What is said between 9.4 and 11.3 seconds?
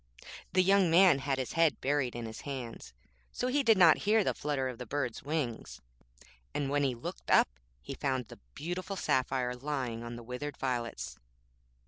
lying on the withered violets.